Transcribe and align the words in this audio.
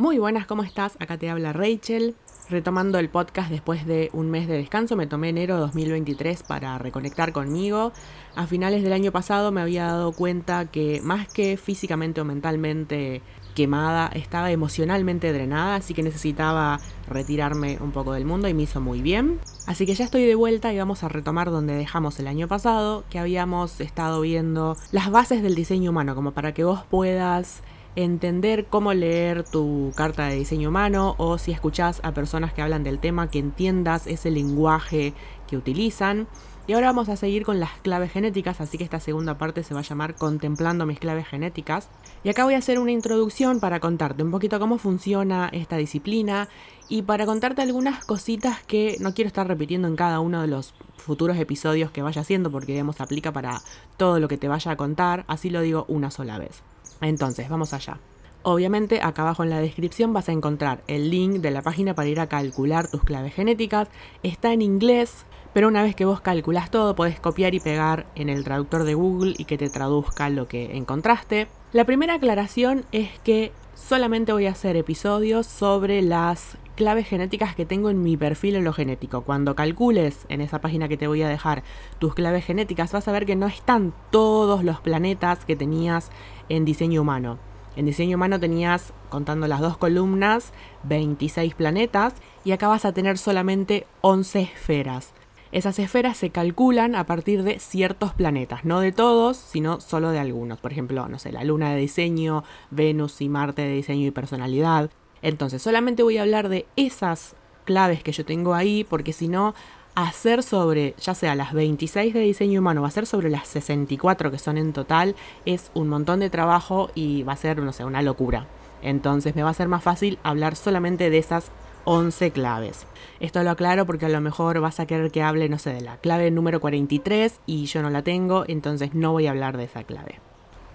Muy 0.00 0.18
buenas, 0.18 0.46
¿cómo 0.46 0.62
estás? 0.62 0.96
Acá 0.98 1.18
te 1.18 1.28
habla 1.28 1.52
Rachel. 1.52 2.14
Retomando 2.48 2.98
el 2.98 3.10
podcast 3.10 3.50
después 3.50 3.84
de 3.84 4.08
un 4.14 4.30
mes 4.30 4.48
de 4.48 4.56
descanso, 4.56 4.96
me 4.96 5.06
tomé 5.06 5.28
enero 5.28 5.58
2023 5.58 6.42
para 6.42 6.78
reconectar 6.78 7.32
conmigo. 7.32 7.92
A 8.34 8.46
finales 8.46 8.82
del 8.82 8.94
año 8.94 9.12
pasado 9.12 9.52
me 9.52 9.60
había 9.60 9.84
dado 9.84 10.12
cuenta 10.12 10.64
que 10.70 11.02
más 11.04 11.28
que 11.28 11.58
físicamente 11.58 12.22
o 12.22 12.24
mentalmente 12.24 13.20
quemada, 13.54 14.06
estaba 14.14 14.50
emocionalmente 14.50 15.34
drenada, 15.34 15.74
así 15.74 15.92
que 15.92 16.02
necesitaba 16.02 16.80
retirarme 17.06 17.76
un 17.82 17.92
poco 17.92 18.14
del 18.14 18.24
mundo 18.24 18.48
y 18.48 18.54
me 18.54 18.62
hizo 18.62 18.80
muy 18.80 19.02
bien. 19.02 19.38
Así 19.66 19.84
que 19.84 19.94
ya 19.94 20.06
estoy 20.06 20.24
de 20.24 20.34
vuelta 20.34 20.72
y 20.72 20.78
vamos 20.78 21.04
a 21.04 21.10
retomar 21.10 21.50
donde 21.50 21.74
dejamos 21.74 22.18
el 22.20 22.26
año 22.26 22.48
pasado, 22.48 23.04
que 23.10 23.18
habíamos 23.18 23.82
estado 23.82 24.22
viendo 24.22 24.78
las 24.92 25.10
bases 25.10 25.42
del 25.42 25.54
diseño 25.54 25.90
humano, 25.90 26.14
como 26.14 26.32
para 26.32 26.54
que 26.54 26.64
vos 26.64 26.84
puedas 26.88 27.62
entender 27.96 28.66
cómo 28.66 28.94
leer 28.94 29.44
tu 29.44 29.92
carta 29.96 30.26
de 30.26 30.36
diseño 30.36 30.68
humano 30.68 31.14
o 31.18 31.38
si 31.38 31.52
escuchás 31.52 32.00
a 32.02 32.12
personas 32.12 32.52
que 32.52 32.62
hablan 32.62 32.84
del 32.84 32.98
tema, 32.98 33.30
que 33.30 33.38
entiendas 33.38 34.06
ese 34.06 34.30
lenguaje 34.30 35.14
que 35.48 35.56
utilizan. 35.56 36.26
Y 36.66 36.72
ahora 36.74 36.88
vamos 36.88 37.08
a 37.08 37.16
seguir 37.16 37.44
con 37.44 37.58
las 37.58 37.72
claves 37.80 38.12
genéticas, 38.12 38.60
así 38.60 38.78
que 38.78 38.84
esta 38.84 39.00
segunda 39.00 39.38
parte 39.38 39.64
se 39.64 39.74
va 39.74 39.80
a 39.80 39.82
llamar 39.82 40.14
Contemplando 40.14 40.86
mis 40.86 41.00
claves 41.00 41.26
genéticas. 41.26 41.88
Y 42.22 42.28
acá 42.28 42.44
voy 42.44 42.54
a 42.54 42.58
hacer 42.58 42.78
una 42.78 42.92
introducción 42.92 43.58
para 43.58 43.80
contarte 43.80 44.22
un 44.22 44.30
poquito 44.30 44.60
cómo 44.60 44.78
funciona 44.78 45.48
esta 45.52 45.78
disciplina 45.78 46.48
y 46.88 47.02
para 47.02 47.26
contarte 47.26 47.62
algunas 47.62 48.04
cositas 48.04 48.62
que 48.62 48.96
no 49.00 49.14
quiero 49.14 49.26
estar 49.26 49.48
repitiendo 49.48 49.88
en 49.88 49.96
cada 49.96 50.20
uno 50.20 50.42
de 50.42 50.46
los 50.46 50.74
futuros 50.96 51.38
episodios 51.38 51.90
que 51.90 52.02
vaya 52.02 52.20
haciendo 52.20 52.52
porque 52.52 52.72
digamos 52.72 53.00
aplica 53.00 53.32
para 53.32 53.62
todo 53.96 54.20
lo 54.20 54.28
que 54.28 54.36
te 54.36 54.46
vaya 54.46 54.70
a 54.70 54.76
contar, 54.76 55.24
así 55.26 55.50
lo 55.50 55.62
digo 55.62 55.86
una 55.88 56.10
sola 56.10 56.38
vez. 56.38 56.62
Entonces, 57.00 57.48
vamos 57.48 57.72
allá. 57.72 57.98
Obviamente 58.42 59.00
acá 59.02 59.22
abajo 59.22 59.42
en 59.42 59.50
la 59.50 59.60
descripción 59.60 60.14
vas 60.14 60.30
a 60.30 60.32
encontrar 60.32 60.82
el 60.86 61.10
link 61.10 61.40
de 61.40 61.50
la 61.50 61.60
página 61.60 61.94
para 61.94 62.08
ir 62.08 62.20
a 62.20 62.28
calcular 62.28 62.88
tus 62.88 63.04
claves 63.04 63.34
genéticas. 63.34 63.88
Está 64.22 64.54
en 64.54 64.62
inglés, 64.62 65.26
pero 65.52 65.68
una 65.68 65.82
vez 65.82 65.94
que 65.94 66.06
vos 66.06 66.22
calculas 66.22 66.70
todo 66.70 66.94
podés 66.94 67.20
copiar 67.20 67.54
y 67.54 67.60
pegar 67.60 68.06
en 68.14 68.30
el 68.30 68.42
traductor 68.42 68.84
de 68.84 68.94
Google 68.94 69.34
y 69.36 69.44
que 69.44 69.58
te 69.58 69.68
traduzca 69.68 70.30
lo 70.30 70.48
que 70.48 70.76
encontraste. 70.76 71.48
La 71.72 71.84
primera 71.84 72.14
aclaración 72.14 72.86
es 72.92 73.10
que 73.20 73.52
solamente 73.88 74.32
voy 74.32 74.46
a 74.46 74.50
hacer 74.50 74.76
episodios 74.76 75.46
sobre 75.46 76.02
las 76.02 76.58
claves 76.76 77.08
genéticas 77.08 77.54
que 77.54 77.66
tengo 77.66 77.90
en 77.90 78.02
mi 78.02 78.16
perfil 78.16 78.56
en 78.56 78.64
lo 78.64 78.72
genético. 78.72 79.22
Cuando 79.22 79.54
calcules 79.54 80.26
en 80.28 80.40
esa 80.40 80.60
página 80.60 80.88
que 80.88 80.96
te 80.96 81.06
voy 81.06 81.22
a 81.22 81.28
dejar 81.28 81.62
tus 81.98 82.14
claves 82.14 82.44
genéticas, 82.44 82.92
vas 82.92 83.08
a 83.08 83.12
ver 83.12 83.26
que 83.26 83.36
no 83.36 83.46
están 83.46 83.92
todos 84.10 84.64
los 84.64 84.80
planetas 84.80 85.44
que 85.44 85.56
tenías 85.56 86.10
en 86.48 86.64
diseño 86.64 87.02
humano. 87.02 87.38
En 87.76 87.86
diseño 87.86 88.16
humano 88.16 88.38
tenías, 88.38 88.92
contando 89.08 89.46
las 89.46 89.60
dos 89.60 89.76
columnas, 89.76 90.52
26 90.84 91.54
planetas 91.54 92.14
y 92.44 92.52
acá 92.52 92.68
vas 92.68 92.84
a 92.84 92.92
tener 92.92 93.18
solamente 93.18 93.86
11 94.00 94.42
esferas. 94.42 95.12
Esas 95.52 95.80
esferas 95.80 96.16
se 96.16 96.30
calculan 96.30 96.94
a 96.94 97.06
partir 97.06 97.42
de 97.42 97.58
ciertos 97.58 98.14
planetas, 98.14 98.64
no 98.64 98.78
de 98.78 98.92
todos, 98.92 99.36
sino 99.36 99.80
solo 99.80 100.10
de 100.10 100.20
algunos. 100.20 100.60
Por 100.60 100.70
ejemplo, 100.70 101.08
no 101.08 101.18
sé, 101.18 101.32
la 101.32 101.42
Luna 101.42 101.72
de 101.72 101.80
diseño, 101.80 102.44
Venus 102.70 103.20
y 103.20 103.28
Marte 103.28 103.62
de 103.62 103.72
diseño 103.74 104.06
y 104.06 104.12
personalidad. 104.12 104.90
Entonces, 105.22 105.60
solamente 105.60 106.04
voy 106.04 106.18
a 106.18 106.22
hablar 106.22 106.48
de 106.48 106.66
esas 106.76 107.34
claves 107.64 108.04
que 108.04 108.12
yo 108.12 108.24
tengo 108.24 108.54
ahí, 108.54 108.84
porque 108.84 109.12
si 109.12 109.26
no, 109.26 109.54
hacer 109.96 110.44
sobre, 110.44 110.94
ya 111.00 111.16
sea 111.16 111.34
las 111.34 111.52
26 111.52 112.14
de 112.14 112.20
diseño 112.20 112.60
humano 112.60 112.82
o 112.82 112.86
hacer 112.86 113.06
sobre 113.06 113.28
las 113.28 113.48
64 113.48 114.30
que 114.30 114.38
son 114.38 114.56
en 114.56 114.72
total, 114.72 115.16
es 115.46 115.72
un 115.74 115.88
montón 115.88 116.20
de 116.20 116.30
trabajo 116.30 116.90
y 116.94 117.24
va 117.24 117.32
a 117.32 117.36
ser, 117.36 117.58
no 117.58 117.72
sé, 117.72 117.84
una 117.84 118.02
locura. 118.02 118.46
Entonces 118.82 119.34
me 119.34 119.42
va 119.42 119.50
a 119.50 119.54
ser 119.54 119.66
más 119.66 119.82
fácil 119.82 120.18
hablar 120.22 120.54
solamente 120.54 121.10
de 121.10 121.18
esas 121.18 121.50
11 121.92 122.30
claves. 122.30 122.86
Esto 123.18 123.42
lo 123.42 123.50
aclaro 123.50 123.84
porque 123.84 124.06
a 124.06 124.10
lo 124.10 124.20
mejor 124.20 124.60
vas 124.60 124.78
a 124.78 124.86
querer 124.86 125.10
que 125.10 125.24
hable, 125.24 125.48
no 125.48 125.58
sé, 125.58 125.72
de 125.72 125.80
la 125.80 125.96
clave 125.96 126.30
número 126.30 126.60
43 126.60 127.40
y 127.46 127.66
yo 127.66 127.82
no 127.82 127.90
la 127.90 128.02
tengo, 128.02 128.44
entonces 128.46 128.94
no 128.94 129.10
voy 129.10 129.26
a 129.26 129.30
hablar 129.30 129.56
de 129.56 129.64
esa 129.64 129.82
clave. 129.82 130.20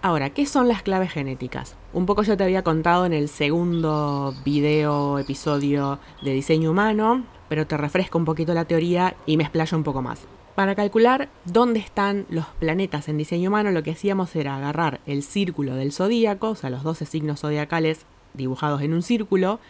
Ahora, 0.02 0.32
¿qué 0.32 0.46
son 0.46 0.68
las 0.68 0.84
claves 0.84 1.14
genéticas? 1.14 1.78
Un 1.94 2.06
poco 2.06 2.24
yo 2.24 2.36
te 2.36 2.44
había 2.44 2.66
contado 2.66 3.06
en 3.06 3.14
el 3.14 3.30
segundo 3.30 4.36
video, 4.44 5.18
episodio 5.18 6.00
de 6.22 6.34
diseño 6.34 6.72
humano, 6.72 7.24
pero 7.48 7.66
te 7.66 7.78
refresco 7.78 8.18
un 8.18 8.26
poquito 8.26 8.54
la 8.54 8.66
teoría 8.66 9.16
y 9.26 9.38
me 9.38 9.44
explayo 9.44 9.78
un 9.78 9.86
poco 9.86 10.02
más. 10.02 10.20
Para 10.54 10.76
calcular 10.76 11.30
dónde 11.46 11.80
están 11.80 12.26
los 12.30 12.48
planetas 12.60 13.08
en 13.08 13.18
diseño 13.18 13.48
humano, 13.52 13.72
lo 13.72 13.84
que 13.84 13.92
hacíamos 13.92 14.36
era 14.36 14.58
agarrar 14.58 15.00
el 15.06 15.24
círculo 15.24 15.76
del 15.76 15.94
zodíaco, 15.94 16.50
o 16.50 16.56
sea, 16.56 16.70
los 16.70 16.84
12 16.84 17.06
signos 17.06 17.40
zodiacales 17.40 18.06
dibujados 18.34 18.82
en 18.82 18.94
un 18.94 19.02
círculo. 19.02 19.62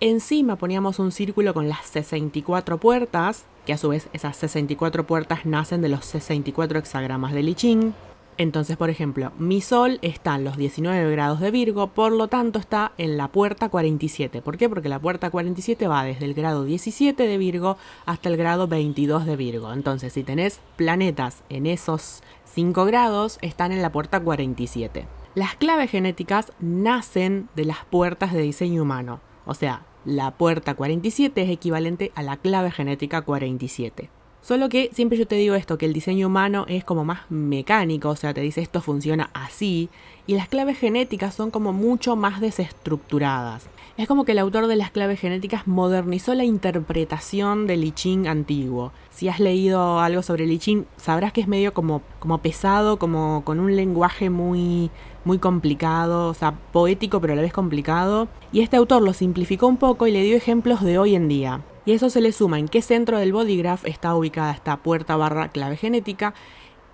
Encima 0.00 0.56
poníamos 0.56 0.98
un 0.98 1.10
círculo 1.10 1.54
con 1.54 1.70
las 1.70 1.86
64 1.86 2.76
puertas, 2.76 3.46
que 3.64 3.72
a 3.72 3.78
su 3.78 3.88
vez 3.88 4.10
esas 4.12 4.36
64 4.36 5.06
puertas 5.06 5.46
nacen 5.46 5.80
de 5.80 5.88
los 5.88 6.04
64 6.04 6.78
hexagramas 6.78 7.32
de 7.32 7.40
I 7.40 7.54
Ching. 7.54 7.94
Entonces, 8.36 8.76
por 8.76 8.90
ejemplo, 8.90 9.32
mi 9.38 9.62
Sol 9.62 9.98
está 10.02 10.34
en 10.34 10.44
los 10.44 10.58
19 10.58 11.10
grados 11.10 11.40
de 11.40 11.50
Virgo, 11.50 11.86
por 11.86 12.12
lo 12.12 12.28
tanto 12.28 12.58
está 12.58 12.92
en 12.98 13.16
la 13.16 13.28
puerta 13.28 13.70
47. 13.70 14.42
¿Por 14.42 14.58
qué? 14.58 14.68
Porque 14.68 14.90
la 14.90 14.98
puerta 14.98 15.30
47 15.30 15.88
va 15.88 16.04
desde 16.04 16.26
el 16.26 16.34
grado 16.34 16.64
17 16.64 17.26
de 17.26 17.38
Virgo 17.38 17.78
hasta 18.04 18.28
el 18.28 18.36
grado 18.36 18.68
22 18.68 19.24
de 19.24 19.36
Virgo. 19.36 19.72
Entonces, 19.72 20.12
si 20.12 20.22
tenés 20.22 20.60
planetas 20.76 21.42
en 21.48 21.64
esos 21.64 22.22
5 22.44 22.84
grados, 22.84 23.38
están 23.40 23.72
en 23.72 23.80
la 23.80 23.92
puerta 23.92 24.20
47. 24.20 25.06
Las 25.34 25.54
claves 25.54 25.90
genéticas 25.90 26.52
nacen 26.60 27.48
de 27.56 27.64
las 27.64 27.86
puertas 27.86 28.34
de 28.34 28.42
diseño 28.42 28.82
humano. 28.82 29.20
O 29.46 29.54
sea, 29.54 29.86
la 30.04 30.32
puerta 30.32 30.74
47 30.74 31.40
es 31.40 31.50
equivalente 31.50 32.12
a 32.14 32.22
la 32.22 32.36
clave 32.36 32.70
genética 32.70 33.22
47. 33.22 34.10
Solo 34.46 34.68
que 34.68 34.90
siempre 34.92 35.18
yo 35.18 35.26
te 35.26 35.34
digo 35.34 35.56
esto, 35.56 35.76
que 35.76 35.86
el 35.86 35.92
diseño 35.92 36.28
humano 36.28 36.66
es 36.68 36.84
como 36.84 37.04
más 37.04 37.28
mecánico, 37.30 38.10
o 38.10 38.14
sea, 38.14 38.32
te 38.32 38.42
dice 38.42 38.60
esto 38.60 38.80
funciona 38.80 39.28
así, 39.34 39.88
y 40.28 40.36
las 40.36 40.46
claves 40.46 40.78
genéticas 40.78 41.34
son 41.34 41.50
como 41.50 41.72
mucho 41.72 42.14
más 42.14 42.40
desestructuradas. 42.40 43.66
Es 43.96 44.06
como 44.06 44.24
que 44.24 44.30
el 44.30 44.38
autor 44.38 44.68
de 44.68 44.76
las 44.76 44.92
claves 44.92 45.18
genéticas 45.18 45.66
modernizó 45.66 46.32
la 46.34 46.44
interpretación 46.44 47.66
del 47.66 47.82
I 47.82 47.90
Ching 47.90 48.28
antiguo. 48.28 48.92
Si 49.10 49.26
has 49.26 49.40
leído 49.40 49.98
algo 49.98 50.22
sobre 50.22 50.44
el 50.44 50.52
I 50.52 50.58
Ching, 50.60 50.86
sabrás 50.96 51.32
que 51.32 51.40
es 51.40 51.48
medio 51.48 51.74
como, 51.74 52.02
como 52.20 52.38
pesado, 52.38 53.00
como 53.00 53.42
con 53.44 53.58
un 53.58 53.74
lenguaje 53.74 54.30
muy, 54.30 54.92
muy 55.24 55.40
complicado, 55.40 56.28
o 56.28 56.34
sea, 56.34 56.52
poético 56.72 57.20
pero 57.20 57.32
a 57.32 57.36
la 57.36 57.42
vez 57.42 57.52
complicado. 57.52 58.28
Y 58.52 58.60
este 58.60 58.76
autor 58.76 59.02
lo 59.02 59.12
simplificó 59.12 59.66
un 59.66 59.76
poco 59.76 60.06
y 60.06 60.12
le 60.12 60.22
dio 60.22 60.36
ejemplos 60.36 60.84
de 60.84 60.98
hoy 60.98 61.16
en 61.16 61.26
día. 61.26 61.62
Y 61.86 61.92
eso 61.92 62.10
se 62.10 62.20
le 62.20 62.32
suma 62.32 62.58
en 62.58 62.68
qué 62.68 62.82
centro 62.82 63.18
del 63.18 63.32
bodygraph 63.32 63.86
está 63.86 64.14
ubicada 64.14 64.52
esta 64.52 64.76
puerta 64.78 65.16
barra 65.16 65.48
clave 65.48 65.76
genética 65.76 66.34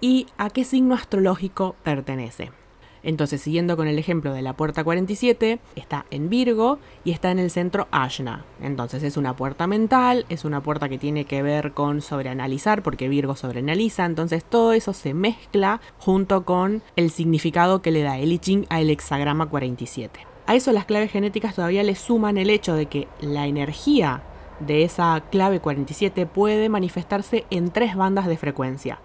y 0.03 0.26
a 0.36 0.50
qué 0.50 0.64
signo 0.64 0.94
astrológico 0.94 1.75
pertenece. 1.82 2.50
Entonces, 3.02 3.41
siguiendo 3.41 3.76
con 3.76 3.88
el 3.88 3.98
ejemplo 3.98 4.32
de 4.32 4.42
la 4.42 4.52
puerta 4.52 4.84
47, 4.84 5.58
está 5.75 6.06
en 6.10 6.28
Virgo 6.28 6.78
y 7.04 7.10
está 7.10 7.31
en 7.31 7.38
el 7.38 7.50
centro 7.50 7.88
Ashna. 7.91 8.44
Entonces, 8.60 9.02
es 9.02 9.16
una 9.16 9.34
puerta 9.34 9.66
mental, 9.66 10.25
es 10.28 10.44
una 10.44 10.62
puerta 10.62 10.88
que 10.88 10.98
tiene 10.98 11.25
que 11.25 11.42
ver 11.42 11.72
con 11.72 12.00
sobreanalizar, 12.00 12.82
porque 12.82 13.08
Virgo 13.08 13.34
sobreanaliza. 13.34 14.04
Entonces, 14.04 14.44
todo 14.44 14.72
eso 14.72 14.92
se 14.92 15.14
mezcla 15.14 15.81
junto 15.98 16.44
con 16.44 16.82
el 16.94 17.10
significado 17.10 17.82
que 17.82 17.91
le 17.91 18.02
da 18.02 18.19
el 18.19 18.31
I 18.31 18.38
Ching 18.38 18.66
al 18.69 18.88
hexagrama 18.88 19.47
47. 19.47 20.20
A 20.47 20.54
eso 20.54 20.70
las 20.70 20.84
claves 20.84 21.10
genéticas 21.10 21.54
todavía 21.56 21.82
le 21.82 21.97
suman 21.97 22.36
el 22.36 22.50
hecho 22.50 22.75
de 22.75 22.86
que 22.86 23.08
la 23.20 23.47
energía 23.47 24.22
de 24.66 24.84
esa 24.84 25.22
clave 25.30 25.60
47 25.60 26.26
puede 26.26 26.68
manifestarse 26.68 27.44
en 27.50 27.70
tres 27.70 27.96
bandas 27.96 28.26
de 28.26 28.36
frecuencia. 28.36 28.98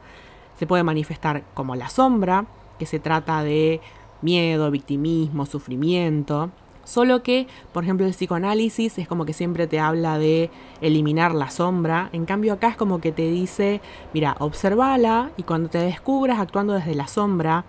Se 0.58 0.68
puede 0.68 0.84
manifestar 0.84 1.44
como 1.54 1.76
la 1.76 1.90
sombra, 1.90 2.46
que 2.80 2.86
se 2.86 3.00
trata 3.00 3.44
de 3.44 3.82
miedo, 4.22 4.72
victimismo, 4.72 5.46
sufrimiento. 5.46 6.52
Solo 6.84 7.22
que, 7.22 7.48
por 7.74 7.84
ejemplo, 7.84 8.06
el 8.06 8.14
psicoanálisis 8.14 8.98
es 8.98 9.08
como 9.08 9.26
que 9.26 9.34
siempre 9.34 9.68
te 9.68 9.80
habla 9.80 10.18
de 10.18 10.50
eliminar 10.80 11.36
la 11.36 11.50
sombra. 11.50 12.10
En 12.14 12.26
cambio, 12.26 12.54
acá 12.54 12.70
es 12.70 12.78
como 12.78 13.02
que 13.02 13.12
te 13.12 13.30
dice, 13.30 13.82
mira, 14.14 14.38
observala 14.40 15.32
y 15.36 15.44
cuando 15.44 15.70
te 15.70 15.80
descubras 15.80 16.40
actuando 16.40 16.74
desde 16.74 16.96
la 16.96 17.08
sombra, 17.08 17.66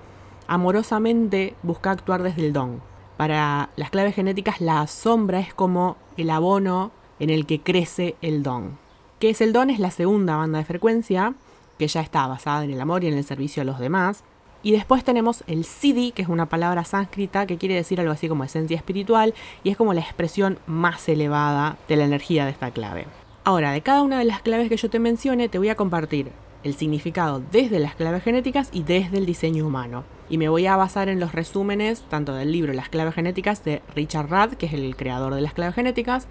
amorosamente 0.46 1.54
busca 1.62 1.90
actuar 1.90 2.22
desde 2.22 2.46
el 2.46 2.52
don. 2.52 2.80
Para 3.16 3.70
las 3.74 3.90
claves 3.90 4.14
genéticas, 4.14 4.60
la 4.60 4.86
sombra 4.86 5.40
es 5.40 5.52
como 5.52 5.96
el 6.16 6.30
abono 6.30 6.92
en 7.20 7.30
el 7.30 7.46
que 7.46 7.60
crece 7.60 8.16
el 8.22 8.42
don. 8.42 8.78
¿Qué 9.18 9.30
es 9.30 9.40
el 9.40 9.52
don? 9.52 9.70
Es 9.70 9.78
la 9.78 9.90
segunda 9.90 10.36
banda 10.36 10.58
de 10.58 10.64
frecuencia, 10.64 11.34
que 11.78 11.88
ya 11.88 12.00
está 12.00 12.26
basada 12.26 12.64
en 12.64 12.70
el 12.70 12.80
amor 12.80 13.04
y 13.04 13.08
en 13.08 13.14
el 13.14 13.24
servicio 13.24 13.62
a 13.62 13.64
los 13.64 13.78
demás. 13.78 14.24
Y 14.62 14.72
después 14.72 15.04
tenemos 15.04 15.44
el 15.46 15.64
Siddhi, 15.64 16.12
que 16.12 16.22
es 16.22 16.28
una 16.28 16.46
palabra 16.46 16.84
sánscrita 16.84 17.46
que 17.46 17.58
quiere 17.58 17.76
decir 17.76 18.00
algo 18.00 18.12
así 18.12 18.28
como 18.28 18.44
esencia 18.44 18.76
espiritual 18.76 19.34
y 19.62 19.70
es 19.70 19.76
como 19.76 19.94
la 19.94 20.00
expresión 20.00 20.58
más 20.66 21.08
elevada 21.08 21.78
de 21.88 21.96
la 21.96 22.04
energía 22.04 22.44
de 22.44 22.50
esta 22.50 22.70
clave. 22.72 23.06
Ahora, 23.44 23.70
de 23.70 23.80
cada 23.80 24.02
una 24.02 24.18
de 24.18 24.24
las 24.24 24.42
claves 24.42 24.68
que 24.68 24.76
yo 24.76 24.90
te 24.90 24.98
mencione, 24.98 25.48
te 25.48 25.58
voy 25.58 25.68
a 25.68 25.76
compartir 25.76 26.32
el 26.64 26.74
significado 26.74 27.40
desde 27.52 27.78
las 27.78 27.94
claves 27.94 28.22
genéticas 28.24 28.68
y 28.72 28.82
desde 28.82 29.18
el 29.18 29.26
diseño 29.26 29.66
humano. 29.66 30.04
Y 30.28 30.38
me 30.38 30.48
voy 30.48 30.66
a 30.66 30.76
basar 30.76 31.08
en 31.08 31.20
los 31.20 31.32
resúmenes 31.32 32.02
tanto 32.02 32.34
del 32.34 32.52
libro 32.52 32.72
Las 32.72 32.88
claves 32.88 33.14
genéticas 33.14 33.64
de 33.64 33.80
Richard 33.94 34.28
Rudd, 34.28 34.54
que 34.54 34.66
es 34.66 34.74
el 34.74 34.96
creador 34.96 35.34
de 35.34 35.40
las 35.40 35.54
claves 35.54 35.76
genéticas, 35.76 36.26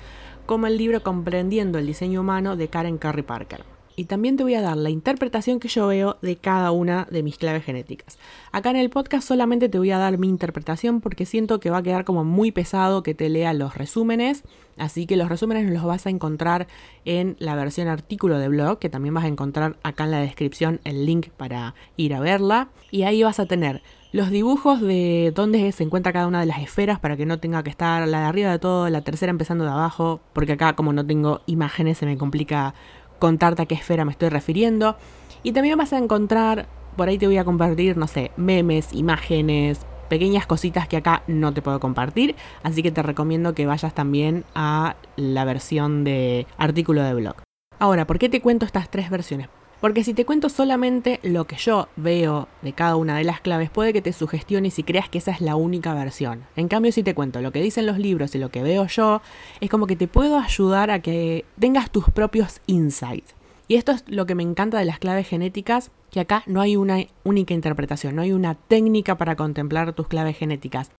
como 0.47 0.65
el 0.65 0.77
libro 0.77 1.03
Comprendiendo 1.03 1.77
el 1.77 1.85
diseño 1.85 2.21
humano 2.21 2.55
de 2.55 2.69
Karen 2.69 2.97
Curry 2.97 3.21
Parker 3.21 3.77
y 3.97 4.05
también 4.05 4.37
te 4.37 4.43
voy 4.43 4.53
a 4.53 4.61
dar 4.61 4.77
la 4.77 4.91
interpretación 4.91 5.59
que 5.59 5.67
yo 5.67 5.87
veo 5.87 6.17
de 6.21 6.35
cada 6.35 6.69
una 6.69 7.07
de 7.09 7.23
mis 7.23 7.39
claves 7.39 7.65
genéticas. 7.65 8.19
Acá 8.51 8.69
en 8.69 8.75
el 8.75 8.91
podcast 8.91 9.27
solamente 9.27 9.69
te 9.69 9.79
voy 9.79 9.89
a 9.89 9.97
dar 9.97 10.19
mi 10.19 10.29
interpretación 10.29 11.01
porque 11.01 11.25
siento 11.25 11.59
que 11.59 11.71
va 11.71 11.77
a 11.77 11.83
quedar 11.83 12.05
como 12.05 12.23
muy 12.23 12.51
pesado 12.51 13.01
que 13.01 13.15
te 13.15 13.27
lea 13.27 13.53
los 13.53 13.75
resúmenes, 13.75 14.43
así 14.77 15.07
que 15.07 15.17
los 15.17 15.29
resúmenes 15.29 15.67
los 15.71 15.83
vas 15.83 16.05
a 16.05 16.11
encontrar 16.11 16.67
en 17.05 17.37
la 17.39 17.55
versión 17.55 17.87
artículo 17.87 18.37
de 18.37 18.49
blog, 18.49 18.77
que 18.77 18.89
también 18.89 19.15
vas 19.15 19.25
a 19.25 19.29
encontrar 19.29 19.77
acá 19.81 20.03
en 20.03 20.11
la 20.11 20.19
descripción 20.19 20.79
el 20.83 21.07
link 21.07 21.29
para 21.29 21.73
ir 21.97 22.13
a 22.13 22.19
verla, 22.19 22.69
y 22.91 23.01
ahí 23.01 23.23
vas 23.23 23.39
a 23.39 23.47
tener 23.47 23.81
los 24.17 24.31
dibujos 24.31 24.81
de 24.81 25.31
dónde 25.35 25.71
se 25.71 25.83
encuentra 25.83 26.11
cada 26.11 26.25
una 26.25 26.39
de 26.39 26.47
las 26.47 26.57
esferas 26.57 26.99
para 26.99 27.15
que 27.15 27.27
no 27.27 27.39
tenga 27.39 27.61
que 27.61 27.69
estar 27.69 28.07
la 28.07 28.21
de 28.21 28.25
arriba 28.25 28.49
de 28.49 28.57
todo, 28.57 28.89
la 28.89 29.01
tercera 29.01 29.29
empezando 29.29 29.63
de 29.63 29.69
abajo, 29.69 30.21
porque 30.33 30.53
acá 30.53 30.73
como 30.73 30.91
no 30.91 31.05
tengo 31.05 31.41
imágenes 31.45 31.99
se 31.99 32.07
me 32.07 32.17
complica 32.17 32.73
contarte 33.19 33.61
a 33.61 33.65
qué 33.67 33.75
esfera 33.75 34.05
me 34.05 34.11
estoy 34.11 34.29
refiriendo. 34.29 34.97
Y 35.43 35.51
también 35.51 35.77
vas 35.77 35.93
a 35.93 35.99
encontrar, 35.99 36.67
por 36.95 37.09
ahí 37.09 37.19
te 37.19 37.27
voy 37.27 37.37
a 37.37 37.45
compartir, 37.45 37.95
no 37.95 38.07
sé, 38.07 38.31
memes, 38.37 38.91
imágenes, 38.91 39.85
pequeñas 40.09 40.47
cositas 40.47 40.87
que 40.87 40.97
acá 40.97 41.21
no 41.27 41.53
te 41.53 41.61
puedo 41.61 41.79
compartir. 41.79 42.35
Así 42.63 42.81
que 42.81 42.91
te 42.91 43.03
recomiendo 43.03 43.53
que 43.53 43.67
vayas 43.67 43.93
también 43.93 44.45
a 44.55 44.95
la 45.15 45.45
versión 45.45 46.03
de 46.03 46.47
artículo 46.57 47.03
de 47.03 47.13
blog. 47.13 47.35
Ahora, 47.77 48.07
¿por 48.07 48.17
qué 48.17 48.29
te 48.29 48.41
cuento 48.41 48.65
estas 48.65 48.89
tres 48.89 49.11
versiones? 49.11 49.47
Porque 49.79 50.03
si 50.03 50.15
te 50.15 50.25
cuento 50.25 50.49
solamente 50.49 51.19
lo 51.21 51.45
que 51.45 51.55
yo 51.55 51.87
veo 51.95 52.47
de 52.63 52.73
cada 52.73 52.95
una 52.95 53.15
de 53.17 53.23
las 53.23 53.41
claves, 53.41 53.69
puede 53.69 53.93
que 53.93 54.01
te 54.01 54.11
sugestiones 54.11 54.79
y 54.79 54.83
creas 54.83 55.07
que 55.07 55.19
esa 55.19 55.31
es 55.31 55.39
la 55.39 55.55
única 55.55 55.93
versión. 55.93 56.43
En 56.55 56.67
cambio, 56.67 56.91
si 56.91 57.03
te 57.03 57.13
cuento 57.13 57.41
lo 57.41 57.51
que 57.51 57.61
dicen 57.61 57.85
los 57.85 57.99
libros 57.99 58.33
y 58.33 58.39
lo 58.39 58.49
que 58.49 58.63
veo 58.63 58.87
yo, 58.87 59.21
es 59.61 59.69
como 59.69 59.85
que 59.85 59.95
te 59.95 60.07
puedo 60.07 60.39
ayudar 60.39 60.89
a 60.89 61.01
que 61.01 61.45
tengas 61.59 61.91
tus 61.91 62.09
propios 62.09 62.59
insights. 62.65 63.35
Y 63.67 63.75
esto 63.75 63.91
es 63.91 64.03
lo 64.07 64.25
que 64.25 64.33
me 64.33 64.43
encanta 64.43 64.79
de 64.79 64.85
las 64.85 64.97
claves 64.97 65.27
genéticas, 65.27 65.91
que 66.09 66.21
acá 66.21 66.41
no 66.47 66.61
hay 66.61 66.75
una 66.75 67.05
única 67.23 67.53
interpretación, 67.53 68.15
no 68.15 68.21
hay 68.21 68.31
una 68.31 68.55
técnica 68.55 69.17
para 69.17 69.35
contemplar 69.35 69.93
tus 69.93 70.07
claves 70.07 70.37
genéticas. 70.37 70.89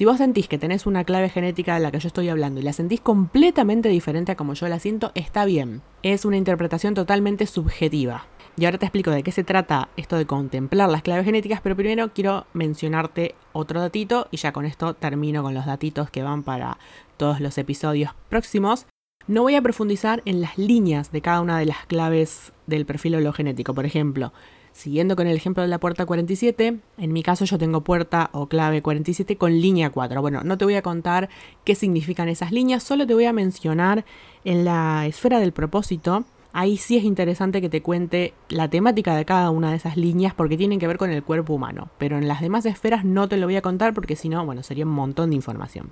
Si 0.00 0.06
vos 0.06 0.16
sentís 0.16 0.48
que 0.48 0.56
tenés 0.56 0.86
una 0.86 1.04
clave 1.04 1.28
genética 1.28 1.74
de 1.74 1.80
la 1.80 1.90
que 1.90 2.00
yo 2.00 2.06
estoy 2.06 2.30
hablando 2.30 2.58
y 2.58 2.62
la 2.62 2.72
sentís 2.72 3.02
completamente 3.02 3.90
diferente 3.90 4.32
a 4.32 4.34
como 4.34 4.54
yo 4.54 4.66
la 4.66 4.78
siento, 4.78 5.12
está 5.14 5.44
bien. 5.44 5.82
Es 6.02 6.24
una 6.24 6.38
interpretación 6.38 6.94
totalmente 6.94 7.44
subjetiva. 7.44 8.24
Y 8.56 8.64
ahora 8.64 8.78
te 8.78 8.86
explico 8.86 9.10
de 9.10 9.22
qué 9.22 9.30
se 9.30 9.44
trata 9.44 9.90
esto 9.98 10.16
de 10.16 10.24
contemplar 10.24 10.88
las 10.88 11.02
claves 11.02 11.26
genéticas, 11.26 11.60
pero 11.60 11.76
primero 11.76 12.14
quiero 12.14 12.46
mencionarte 12.54 13.34
otro 13.52 13.78
datito 13.78 14.26
y 14.30 14.38
ya 14.38 14.52
con 14.52 14.64
esto 14.64 14.94
termino 14.94 15.42
con 15.42 15.52
los 15.52 15.66
datitos 15.66 16.08
que 16.08 16.22
van 16.22 16.44
para 16.44 16.78
todos 17.18 17.40
los 17.40 17.58
episodios 17.58 18.12
próximos. 18.30 18.86
No 19.26 19.42
voy 19.42 19.54
a 19.54 19.60
profundizar 19.60 20.22
en 20.24 20.40
las 20.40 20.56
líneas 20.56 21.12
de 21.12 21.20
cada 21.20 21.42
una 21.42 21.58
de 21.58 21.66
las 21.66 21.84
claves 21.84 22.54
del 22.66 22.86
perfil 22.86 23.16
hologenético. 23.16 23.74
Por 23.74 23.84
ejemplo, 23.84 24.32
Siguiendo 24.72 25.16
con 25.16 25.26
el 25.26 25.36
ejemplo 25.36 25.62
de 25.62 25.68
la 25.68 25.78
puerta 25.78 26.06
47, 26.06 26.78
en 26.98 27.12
mi 27.12 27.22
caso 27.22 27.44
yo 27.44 27.58
tengo 27.58 27.82
puerta 27.82 28.30
o 28.32 28.46
clave 28.46 28.82
47 28.82 29.36
con 29.36 29.60
línea 29.60 29.90
4. 29.90 30.20
Bueno, 30.20 30.42
no 30.44 30.56
te 30.56 30.64
voy 30.64 30.74
a 30.74 30.82
contar 30.82 31.28
qué 31.64 31.74
significan 31.74 32.28
esas 32.28 32.52
líneas, 32.52 32.82
solo 32.82 33.06
te 33.06 33.14
voy 33.14 33.24
a 33.24 33.32
mencionar 33.32 34.04
en 34.44 34.64
la 34.64 35.06
esfera 35.06 35.40
del 35.40 35.52
propósito. 35.52 36.24
Ahí 36.52 36.78
sí 36.78 36.96
es 36.96 37.04
interesante 37.04 37.60
que 37.60 37.68
te 37.68 37.80
cuente 37.80 38.34
la 38.48 38.68
temática 38.68 39.14
de 39.14 39.24
cada 39.24 39.50
una 39.50 39.70
de 39.70 39.76
esas 39.76 39.96
líneas 39.96 40.34
porque 40.34 40.56
tienen 40.56 40.80
que 40.80 40.86
ver 40.88 40.98
con 40.98 41.10
el 41.10 41.22
cuerpo 41.22 41.54
humano. 41.54 41.90
Pero 41.98 42.18
en 42.18 42.26
las 42.26 42.40
demás 42.40 42.66
esferas 42.66 43.04
no 43.04 43.28
te 43.28 43.36
lo 43.36 43.46
voy 43.46 43.56
a 43.56 43.62
contar 43.62 43.94
porque 43.94 44.16
si 44.16 44.28
no, 44.28 44.44
bueno, 44.44 44.62
sería 44.64 44.84
un 44.84 44.92
montón 44.92 45.30
de 45.30 45.36
información. 45.36 45.90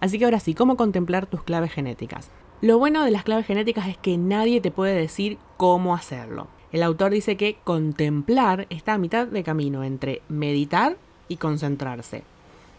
Así 0.00 0.18
que 0.18 0.24
ahora 0.24 0.40
sí, 0.40 0.54
¿cómo 0.54 0.76
contemplar 0.76 1.26
tus 1.26 1.44
claves 1.44 1.72
genéticas? 1.72 2.30
Lo 2.62 2.78
bueno 2.78 3.04
de 3.04 3.10
las 3.12 3.22
claves 3.24 3.46
genéticas 3.46 3.88
es 3.88 3.96
que 3.96 4.16
nadie 4.16 4.60
te 4.60 4.70
puede 4.70 4.94
decir 4.94 5.38
cómo 5.56 5.94
hacerlo. 5.94 6.48
El 6.72 6.82
autor 6.82 7.12
dice 7.12 7.36
que 7.36 7.58
contemplar 7.64 8.66
está 8.70 8.94
a 8.94 8.98
mitad 8.98 9.26
de 9.26 9.42
camino 9.42 9.84
entre 9.84 10.22
meditar 10.30 10.96
y 11.28 11.36
concentrarse. 11.36 12.24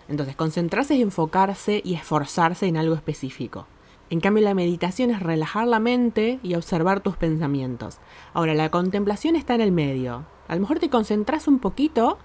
Entonces, 0.09 0.35
concentrarse 0.35 0.95
es 0.95 1.01
enfocarse 1.01 1.79
y 1.85 1.93
esforzarse 1.93 2.65
en 2.65 2.77
algo 2.77 2.95
específico. 2.95 3.67
En 4.09 4.19
cambio, 4.19 4.43
la 4.43 4.55
meditación 4.55 5.11
es 5.11 5.21
relajar 5.21 5.67
la 5.67 5.79
mente 5.79 6.39
y 6.41 6.55
observar 6.55 7.01
tus 7.01 7.17
pensamientos. 7.17 7.99
Ahora, 8.33 8.55
la 8.55 8.71
contemplación 8.71 9.35
está 9.35 9.53
en 9.53 9.61
el 9.61 9.71
medio. 9.71 10.25
A 10.47 10.55
lo 10.55 10.61
mejor 10.61 10.79
te 10.79 10.89
concentras 10.89 11.47
un 11.47 11.59
poquito, 11.59 12.17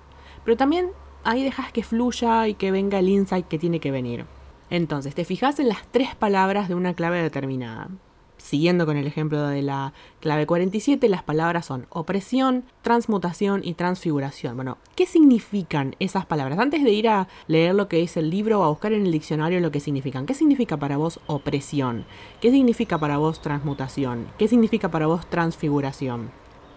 pero 0.44 0.56
también 0.56 0.88
ahí 1.22 1.44
dejas 1.44 1.70
que 1.70 1.82
fluya 1.82 2.48
y 2.48 2.54
que 2.54 2.70
venga 2.70 2.98
el 2.98 3.10
insight 3.10 3.46
que 3.46 3.58
tiene 3.58 3.78
que 3.78 3.90
venir. 3.90 4.24
Entonces, 4.70 5.14
te 5.14 5.26
fijas 5.26 5.60
en 5.60 5.68
las 5.68 5.86
tres 5.88 6.14
palabras 6.14 6.68
de 6.68 6.74
una 6.74 6.94
clave 6.94 7.22
determinada 7.22 7.90
siguiendo 8.38 8.86
con 8.86 8.96
el 8.96 9.06
ejemplo 9.06 9.46
de 9.46 9.62
la 9.62 9.92
clave 10.20 10.46
47, 10.46 11.08
las 11.08 11.22
palabras 11.22 11.66
son 11.66 11.86
opresión, 11.90 12.64
transmutación 12.82 13.60
y 13.62 13.74
transfiguración. 13.74 14.56
Bueno, 14.56 14.78
¿qué 14.96 15.06
significan 15.06 15.94
esas 15.98 16.26
palabras? 16.26 16.58
Antes 16.58 16.82
de 16.82 16.90
ir 16.90 17.08
a 17.08 17.28
leer 17.46 17.74
lo 17.74 17.88
que 17.88 17.98
dice 17.98 18.20
el 18.20 18.30
libro 18.30 18.60
o 18.60 18.64
a 18.64 18.70
buscar 18.70 18.92
en 18.92 19.06
el 19.06 19.12
diccionario 19.12 19.60
lo 19.60 19.70
que 19.70 19.80
significan, 19.80 20.26
¿qué 20.26 20.34
significa 20.34 20.76
para 20.76 20.96
vos 20.96 21.20
opresión? 21.26 22.06
¿Qué 22.40 22.50
significa 22.50 22.98
para 22.98 23.18
vos 23.18 23.42
transmutación? 23.42 24.28
¿Qué 24.38 24.48
significa 24.48 24.90
para 24.90 25.06
vos 25.06 25.28
transfiguración? 25.28 26.30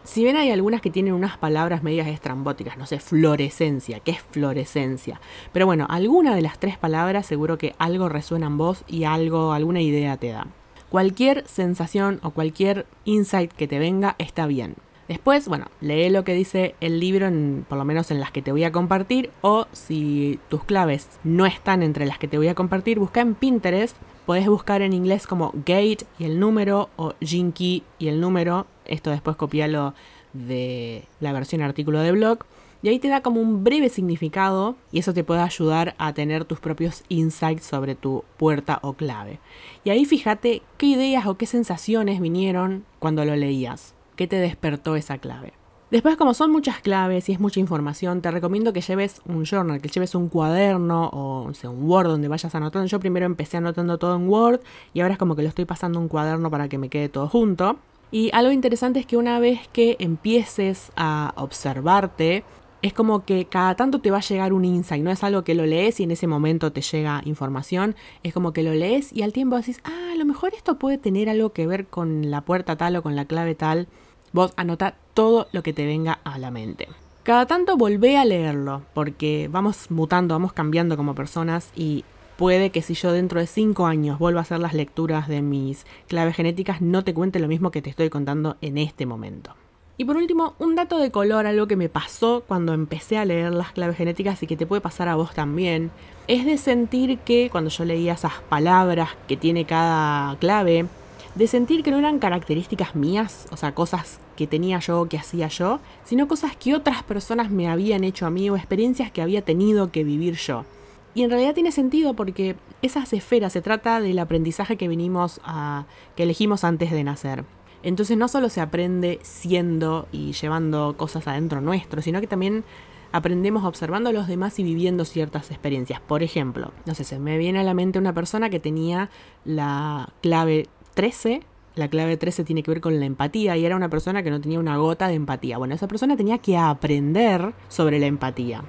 Si 0.03 0.23
bien 0.23 0.35
hay 0.35 0.49
algunas 0.49 0.81
que 0.81 0.89
tienen 0.89 1.13
unas 1.13 1.37
palabras 1.37 1.83
medias 1.83 2.07
estrambóticas, 2.07 2.75
no 2.75 2.87
sé, 2.87 2.99
florescencia, 2.99 3.99
¿qué 3.99 4.11
es 4.11 4.21
florescencia? 4.21 5.21
Pero 5.53 5.67
bueno, 5.67 5.85
alguna 5.89 6.33
de 6.33 6.41
las 6.41 6.57
tres 6.59 6.75
palabras 6.79 7.27
seguro 7.27 7.59
que 7.59 7.75
algo 7.77 8.09
resuena 8.09 8.47
en 8.47 8.57
vos 8.57 8.83
y 8.87 9.03
algo, 9.03 9.53
alguna 9.53 9.81
idea 9.81 10.17
te 10.17 10.29
da. 10.29 10.47
Cualquier 10.91 11.47
sensación 11.47 12.19
o 12.21 12.31
cualquier 12.31 12.85
insight 13.05 13.49
que 13.53 13.65
te 13.65 13.79
venga 13.79 14.17
está 14.17 14.45
bien. 14.45 14.75
Después, 15.07 15.47
bueno, 15.47 15.67
lee 15.79 16.09
lo 16.09 16.25
que 16.25 16.33
dice 16.33 16.75
el 16.81 16.99
libro, 16.99 17.27
en, 17.27 17.65
por 17.69 17.77
lo 17.77 17.85
menos 17.85 18.11
en 18.11 18.19
las 18.19 18.33
que 18.33 18.41
te 18.41 18.51
voy 18.51 18.65
a 18.65 18.73
compartir, 18.73 19.31
o 19.39 19.67
si 19.71 20.37
tus 20.49 20.65
claves 20.65 21.07
no 21.23 21.45
están 21.45 21.81
entre 21.81 22.05
las 22.05 22.19
que 22.19 22.27
te 22.27 22.37
voy 22.37 22.49
a 22.49 22.55
compartir, 22.55 22.99
busca 22.99 23.21
en 23.21 23.35
Pinterest. 23.35 23.95
Puedes 24.25 24.45
buscar 24.49 24.81
en 24.81 24.91
inglés 24.91 25.27
como 25.27 25.53
gate 25.65 26.05
y 26.19 26.25
el 26.25 26.41
número, 26.41 26.89
o 26.97 27.13
Jinky 27.21 27.83
y 27.97 28.09
el 28.09 28.19
número. 28.19 28.67
Esto 28.83 29.11
después 29.11 29.37
copialo 29.37 29.93
de 30.33 31.05
la 31.21 31.31
versión 31.31 31.61
artículo 31.61 32.01
de 32.01 32.11
blog. 32.11 32.39
Y 32.83 32.89
ahí 32.89 32.99
te 32.99 33.09
da 33.09 33.21
como 33.21 33.41
un 33.41 33.63
breve 33.63 33.89
significado 33.89 34.75
y 34.91 34.99
eso 34.99 35.13
te 35.13 35.23
puede 35.23 35.41
ayudar 35.41 35.95
a 35.97 36.13
tener 36.13 36.45
tus 36.45 36.59
propios 36.59 37.03
insights 37.09 37.65
sobre 37.65 37.95
tu 37.95 38.23
puerta 38.37 38.79
o 38.81 38.93
clave. 38.93 39.39
Y 39.83 39.91
ahí 39.91 40.05
fíjate 40.05 40.63
qué 40.77 40.87
ideas 40.87 41.27
o 41.27 41.37
qué 41.37 41.45
sensaciones 41.45 42.19
vinieron 42.19 42.85
cuando 42.99 43.23
lo 43.23 43.35
leías, 43.35 43.93
qué 44.15 44.27
te 44.27 44.37
despertó 44.37 44.95
esa 44.95 45.19
clave. 45.19 45.53
Después, 45.91 46.15
como 46.15 46.33
son 46.33 46.53
muchas 46.53 46.79
claves 46.79 47.27
y 47.27 47.33
es 47.33 47.41
mucha 47.41 47.59
información, 47.59 48.21
te 48.21 48.31
recomiendo 48.31 48.71
que 48.71 48.79
lleves 48.79 49.21
un 49.25 49.43
journal, 49.43 49.81
que 49.81 49.89
lleves 49.89 50.15
un 50.15 50.29
cuaderno 50.29 51.09
o 51.11 51.51
un 51.63 51.83
Word 51.83 52.07
donde 52.07 52.29
vayas 52.29 52.55
anotando. 52.55 52.87
Yo 52.87 53.01
primero 53.01 53.25
empecé 53.25 53.57
anotando 53.57 53.97
todo 53.97 54.15
en 54.15 54.29
Word 54.29 54.61
y 54.93 55.01
ahora 55.01 55.15
es 55.15 55.19
como 55.19 55.35
que 55.35 55.41
lo 55.41 55.49
estoy 55.49 55.65
pasando 55.65 55.99
un 55.99 56.07
cuaderno 56.07 56.49
para 56.49 56.69
que 56.69 56.77
me 56.77 56.87
quede 56.87 57.09
todo 57.09 57.27
junto. 57.27 57.77
Y 58.09 58.29
algo 58.33 58.51
interesante 58.51 59.01
es 59.01 59.05
que 59.05 59.17
una 59.17 59.39
vez 59.39 59.67
que 59.73 59.97
empieces 59.99 60.93
a 60.95 61.33
observarte, 61.35 62.45
es 62.81 62.93
como 62.93 63.25
que 63.25 63.45
cada 63.45 63.75
tanto 63.75 63.99
te 63.99 64.11
va 64.11 64.17
a 64.17 64.21
llegar 64.21 64.53
un 64.53 64.65
insight, 64.65 65.03
no 65.03 65.11
es 65.11 65.23
algo 65.23 65.43
que 65.43 65.55
lo 65.55 65.65
lees 65.65 65.99
y 65.99 66.03
en 66.03 66.11
ese 66.11 66.27
momento 66.27 66.71
te 66.71 66.81
llega 66.81 67.21
información, 67.25 67.95
es 68.23 68.33
como 68.33 68.53
que 68.53 68.63
lo 68.63 68.73
lees 68.73 69.13
y 69.13 69.21
al 69.21 69.33
tiempo 69.33 69.55
decís, 69.55 69.79
ah, 69.83 70.11
a 70.13 70.15
lo 70.15 70.25
mejor 70.25 70.53
esto 70.53 70.79
puede 70.79 70.97
tener 70.97 71.29
algo 71.29 71.51
que 71.51 71.67
ver 71.67 71.87
con 71.87 72.31
la 72.31 72.41
puerta 72.41 72.75
tal 72.75 72.95
o 72.95 73.03
con 73.03 73.15
la 73.15 73.25
clave 73.25 73.55
tal. 73.55 73.87
Vos 74.33 74.53
anota 74.55 74.95
todo 75.13 75.47
lo 75.51 75.61
que 75.61 75.73
te 75.73 75.85
venga 75.85 76.19
a 76.23 76.39
la 76.39 76.51
mente. 76.51 76.87
Cada 77.23 77.45
tanto 77.45 77.77
volvé 77.77 78.17
a 78.17 78.25
leerlo, 78.25 78.81
porque 78.93 79.47
vamos 79.51 79.91
mutando, 79.91 80.33
vamos 80.33 80.53
cambiando 80.53 80.97
como 80.97 81.13
personas 81.13 81.71
y 81.75 82.03
puede 82.37 82.71
que 82.71 82.81
si 82.81 82.95
yo 82.95 83.11
dentro 83.11 83.39
de 83.39 83.45
5 83.45 83.85
años 83.85 84.17
vuelvo 84.17 84.39
a 84.39 84.41
hacer 84.41 84.59
las 84.59 84.73
lecturas 84.73 85.27
de 85.27 85.43
mis 85.43 85.85
claves 86.07 86.35
genéticas, 86.35 86.81
no 86.81 87.03
te 87.03 87.13
cuente 87.13 87.39
lo 87.39 87.47
mismo 87.47 87.69
que 87.69 87.83
te 87.83 87.91
estoy 87.91 88.09
contando 88.09 88.57
en 88.61 88.79
este 88.79 89.05
momento. 89.05 89.53
Y 90.01 90.03
por 90.03 90.17
último, 90.17 90.55
un 90.57 90.73
dato 90.73 90.97
de 90.97 91.11
color, 91.11 91.45
algo 91.45 91.67
que 91.67 91.75
me 91.75 91.87
pasó 91.87 92.43
cuando 92.47 92.73
empecé 92.73 93.19
a 93.19 93.25
leer 93.25 93.53
las 93.53 93.71
claves 93.71 93.97
genéticas 93.97 94.41
y 94.41 94.47
que 94.47 94.57
te 94.57 94.65
puede 94.65 94.81
pasar 94.81 95.07
a 95.07 95.15
vos 95.15 95.35
también, 95.35 95.91
es 96.27 96.43
de 96.43 96.57
sentir 96.57 97.19
que 97.19 97.51
cuando 97.51 97.69
yo 97.69 97.85
leía 97.85 98.13
esas 98.13 98.33
palabras 98.49 99.09
que 99.27 99.37
tiene 99.37 99.65
cada 99.65 100.35
clave, 100.37 100.87
de 101.35 101.45
sentir 101.45 101.83
que 101.83 101.91
no 101.91 101.99
eran 101.99 102.17
características 102.17 102.95
mías, 102.95 103.47
o 103.51 103.57
sea, 103.57 103.75
cosas 103.75 104.19
que 104.35 104.47
tenía 104.47 104.79
yo, 104.79 105.07
que 105.07 105.19
hacía 105.19 105.49
yo, 105.49 105.79
sino 106.03 106.27
cosas 106.27 106.55
que 106.55 106.73
otras 106.73 107.03
personas 107.03 107.51
me 107.51 107.69
habían 107.69 108.03
hecho 108.03 108.25
a 108.25 108.31
mí 108.31 108.49
o 108.49 108.55
experiencias 108.55 109.11
que 109.11 109.21
había 109.21 109.43
tenido 109.43 109.91
que 109.91 110.03
vivir 110.03 110.33
yo. 110.33 110.65
Y 111.13 111.21
en 111.21 111.29
realidad 111.29 111.53
tiene 111.53 111.71
sentido 111.71 112.15
porque 112.15 112.55
esas 112.81 113.13
esferas 113.13 113.53
se 113.53 113.61
trata 113.61 114.01
del 114.01 114.17
aprendizaje 114.17 114.77
que 114.77 114.87
vinimos 114.87 115.39
a. 115.43 115.85
que 116.15 116.23
elegimos 116.23 116.63
antes 116.63 116.89
de 116.89 117.03
nacer. 117.03 117.43
Entonces 117.83 118.17
no 118.17 118.27
solo 118.27 118.49
se 118.49 118.61
aprende 118.61 119.19
siendo 119.23 120.07
y 120.11 120.33
llevando 120.33 120.95
cosas 120.97 121.27
adentro 121.27 121.61
nuestro, 121.61 122.01
sino 122.01 122.21
que 122.21 122.27
también 122.27 122.63
aprendemos 123.11 123.65
observando 123.65 124.09
a 124.09 124.13
los 124.13 124.27
demás 124.27 124.57
y 124.59 124.63
viviendo 124.63 125.05
ciertas 125.05 125.51
experiencias. 125.51 125.99
Por 125.99 126.23
ejemplo, 126.23 126.71
no 126.85 126.95
sé, 126.95 127.03
se 127.03 127.19
me 127.19 127.37
viene 127.37 127.59
a 127.59 127.63
la 127.63 127.73
mente 127.73 127.99
una 127.99 128.13
persona 128.13 128.49
que 128.49 128.59
tenía 128.59 129.09
la 129.45 130.13
clave 130.21 130.67
13. 130.93 131.41
La 131.75 131.87
clave 131.87 132.17
13 132.17 132.43
tiene 132.43 132.63
que 132.63 132.71
ver 132.71 132.81
con 132.81 132.99
la 132.99 133.05
empatía 133.05 133.55
y 133.55 133.65
era 133.65 133.77
una 133.77 133.89
persona 133.89 134.23
que 134.23 134.29
no 134.29 134.41
tenía 134.41 134.59
una 134.59 134.77
gota 134.77 135.07
de 135.07 135.13
empatía. 135.13 135.57
Bueno, 135.57 135.73
esa 135.73 135.87
persona 135.87 136.17
tenía 136.17 136.39
que 136.39 136.57
aprender 136.57 137.53
sobre 137.69 137.97
la 137.97 138.07
empatía. 138.07 138.63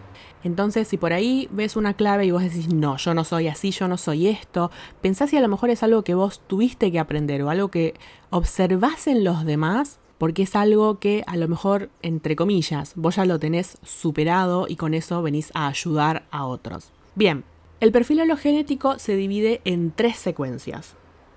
Entonces, 0.44 0.88
si 0.88 0.97
por 0.99 1.12
ahí 1.12 1.49
ves 1.50 1.76
una 1.76 1.94
clave 1.94 2.26
y 2.26 2.30
vos 2.30 2.42
decís, 2.42 2.73
no, 2.73 2.97
yo 2.97 3.14
no 3.14 3.25
soy 3.25 3.49
así, 3.49 3.71
yo 3.71 3.88
no 3.88 3.97
soy 3.97 4.28
esto, 4.28 4.71
pensás 5.00 5.30
si 5.30 5.37
a 5.37 5.40
lo 5.40 5.49
mejor 5.49 5.71
es 5.71 5.82
algo 5.82 6.02
que 6.02 6.14
vos 6.14 6.40
tuviste 6.47 6.92
que 6.92 6.99
aprender 6.99 7.42
o 7.42 7.50
algo 7.50 7.68
que 7.68 7.94
observás 8.30 9.06
en 9.06 9.25
los 9.25 9.44
demás, 9.44 9.99
porque 10.18 10.44
es 10.44 10.54
algo 10.54 11.00
que 11.00 11.25
a 11.26 11.37
lo 11.37 11.49
mejor, 11.49 11.90
entre 12.02 12.37
comillas, 12.37 12.92
vos 12.94 13.16
ya 13.16 13.25
lo 13.25 13.40
tenés 13.40 13.78
superado 13.82 14.66
y 14.68 14.76
con 14.76 14.94
eso 14.94 15.23
venís 15.23 15.50
a 15.54 15.66
ayudar 15.66 16.25
a 16.30 16.47
otros. 16.47 16.92
Bien, 17.16 17.44
el 17.80 17.90
perfil 17.90 18.21
hologenético 18.21 19.00
se 19.00 19.16
divide 19.16 19.61
en 19.64 19.90
tres 19.90 20.16
secuencias. 20.16 20.94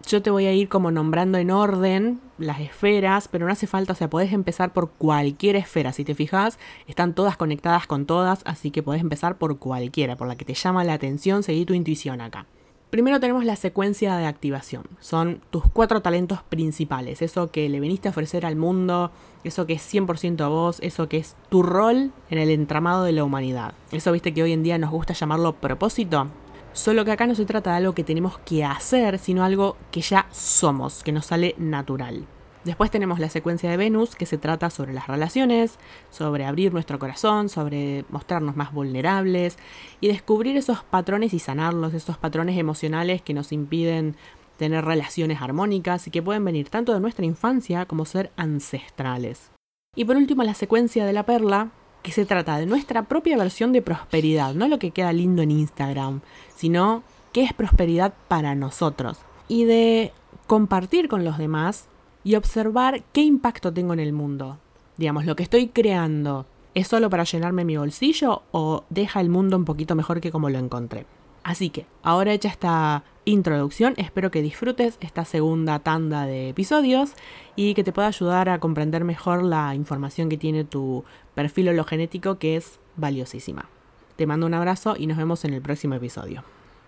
Yo 0.08 0.22
te 0.22 0.30
voy 0.30 0.46
a 0.46 0.54
ir 0.54 0.70
como 0.70 0.92
nombrando 0.92 1.40
en 1.40 1.50
orden 1.50 2.22
las 2.38 2.60
esferas, 2.60 3.28
pero 3.28 3.48
no 3.48 3.52
hace 3.52 3.66
falta, 3.66 3.94
o 3.94 3.96
sea, 3.96 4.08
podés 4.08 4.34
empezar 4.34 4.72
por 4.72 4.92
cualquier 4.92 5.56
esfera. 5.56 5.94
Si 5.94 6.06
te 6.06 6.14
fijas, 6.14 6.60
están 6.86 7.16
todas 7.16 7.38
conectadas 7.38 7.88
con 7.88 8.06
todas, 8.06 8.42
así 8.46 8.70
que 8.70 8.84
podés 8.84 9.02
empezar 9.02 9.40
por 9.40 9.58
cualquiera, 9.58 10.16
por 10.16 10.28
la 10.28 10.36
que 10.36 10.46
te 10.46 10.54
llama 10.54 10.84
la 10.84 10.94
atención, 10.94 11.42
seguí 11.42 11.66
tu 11.66 11.74
intuición 11.74 12.22
acá. 12.22 12.46
Primero 12.92 13.20
tenemos 13.20 13.46
la 13.46 13.56
secuencia 13.56 14.16
de 14.16 14.28
activación. 14.28 14.84
Son 15.00 15.42
tus 15.50 15.64
cuatro 15.74 16.02
talentos 16.02 16.44
principales. 16.44 17.24
Eso 17.24 17.50
que 17.50 17.68
le 17.68 17.80
viniste 17.80 18.08
a 18.08 18.12
ofrecer 18.12 18.46
al 18.46 18.56
mundo, 18.56 19.12
eso 19.44 19.66
que 19.66 19.74
es 19.74 19.94
100% 19.94 20.40
a 20.42 20.48
vos, 20.48 20.78
eso 20.82 21.10
que 21.10 21.18
es 21.18 21.36
tu 21.50 21.64
rol 21.64 22.12
en 22.30 22.38
el 22.38 22.52
entramado 22.52 23.04
de 23.04 23.12
la 23.12 23.24
humanidad. 23.24 23.74
Eso 23.92 24.12
viste 24.12 24.36
que 24.36 24.44
hoy 24.44 24.54
en 24.54 24.62
día 24.62 24.78
nos 24.78 24.92
gusta 24.92 25.14
llamarlo 25.14 25.54
propósito. 25.54 26.28
Solo 26.76 27.06
que 27.06 27.12
acá 27.12 27.26
no 27.26 27.36
se 27.36 27.46
trata 27.46 27.72
de 27.72 27.78
algo 27.78 27.96
que 27.96 28.04
tenemos 28.04 28.38
que 28.40 28.66
hacer, 28.66 29.18
sino 29.18 29.46
algo 29.46 29.78
que 29.92 30.02
ya 30.02 30.28
somos, 30.34 31.04
que 31.04 31.14
nos 31.14 31.28
sale 31.28 31.56
natural. 31.58 32.28
Después 32.66 32.92
tenemos 32.92 33.18
la 33.18 33.30
secuencia 33.30 33.72
de 33.72 33.78
Venus, 33.78 34.14
que 34.14 34.26
se 34.26 34.38
trata 34.38 34.70
sobre 34.70 34.92
las 34.92 35.08
relaciones, 35.08 35.80
sobre 36.12 36.44
abrir 36.44 36.74
nuestro 36.74 37.00
corazón, 37.00 37.48
sobre 37.48 38.04
mostrarnos 38.10 38.58
más 38.58 38.74
vulnerables 38.74 39.58
y 40.02 40.10
descubrir 40.10 40.58
esos 40.58 40.84
patrones 40.84 41.34
y 41.34 41.40
sanarlos, 41.40 41.94
esos 41.94 42.18
patrones 42.18 42.58
emocionales 42.58 43.22
que 43.22 43.34
nos 43.34 43.54
impiden 43.54 44.18
tener 44.58 44.84
relaciones 44.84 45.42
armónicas 45.42 46.08
y 46.08 46.12
que 46.12 46.22
pueden 46.22 46.44
venir 46.44 46.68
tanto 46.68 46.94
de 46.94 47.00
nuestra 47.00 47.26
infancia 47.26 47.86
como 47.86 48.04
ser 48.04 48.32
ancestrales. 48.36 49.50
Y 49.96 50.04
por 50.04 50.18
último, 50.18 50.44
la 50.44 50.56
secuencia 50.56 51.06
de 51.06 51.14
la 51.14 51.24
perla, 51.24 51.72
que 52.06 52.12
se 52.12 52.28
trata 52.28 52.60
de 52.60 52.68
nuestra 52.68 53.02
propia 53.02 53.36
versión 53.36 53.74
de 53.74 53.82
prosperidad, 53.82 54.54
no 54.54 54.68
lo 54.68 54.78
que 54.78 54.92
queda 54.92 55.12
lindo 55.12 55.42
en 55.42 55.50
Instagram, 55.50 56.22
sino 56.56 57.02
qué 57.34 57.42
es 57.42 57.52
prosperidad 57.52 58.14
para 58.28 58.54
nosotros. 58.54 59.18
Y 59.48 59.64
de 59.64 60.14
compartir 60.46 61.08
con 61.08 61.26
los 61.26 61.40
demás 61.40 61.88
y 62.24 62.36
observar 62.36 63.02
qué 63.12 63.22
impacto 63.22 63.74
tengo 63.74 63.94
en 63.94 64.00
el 64.00 64.14
mundo. 64.14 64.60
Digamos, 64.98 65.26
lo 65.26 65.36
que 65.36 65.42
estoy 65.42 65.70
creando, 65.70 66.46
¿es 66.76 66.88
solo 66.88 67.10
para 67.10 67.24
llenarme 67.24 67.66
mi 67.66 67.76
bolsillo 67.76 68.44
o 68.52 68.84
deja 68.92 69.20
el 69.20 69.30
mundo 69.30 69.58
un 69.58 69.66
poquito 69.66 69.96
mejor 69.96 70.22
que 70.22 70.32
como 70.32 70.52
lo 70.52 70.60
encontré? 70.60 71.08
Así 71.46 71.70
que, 71.70 71.86
ahora 72.02 72.34
hecha 72.34 72.50
esta 72.50 73.04
introducción, 73.24 73.94
espero 73.98 74.32
que 74.32 74.42
disfrutes 74.42 74.98
esta 75.00 75.26
segunda 75.26 75.78
tanda 75.78 76.26
de 76.26 76.50
episodios 76.50 77.14
y 77.56 77.76
que 77.76 77.84
te 77.84 77.92
pueda 77.92 78.08
ayudar 78.08 78.50
a 78.50 78.58
comprender 78.58 79.04
mejor 79.04 79.44
la 79.44 79.76
información 79.76 80.28
que 80.28 80.40
tiene 80.40 80.64
tu 80.64 81.06
perfil 81.36 81.70
hologenético 81.70 82.40
que 82.40 82.56
es 82.56 82.80
valiosísima. 82.96 83.70
Te 84.16 84.26
mando 84.26 84.48
un 84.48 84.56
abrazo 84.56 84.96
y 84.98 85.06
nos 85.06 85.18
vemos 85.18 85.46
en 85.46 85.54
el 85.54 85.62
próximo 85.62 85.94
episodio. 85.94 86.44